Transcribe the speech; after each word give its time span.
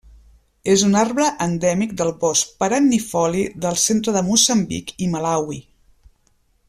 És 0.75 0.83
un 0.85 0.95
arbre 1.01 1.27
endèmic 1.45 1.93
del 1.99 2.09
bosc 2.23 2.55
perennifoli 2.63 3.45
del 3.67 3.77
centre 3.83 4.15
de 4.17 4.25
Moçambic 4.31 4.95
i 5.07 5.11
Malawi. 5.17 5.61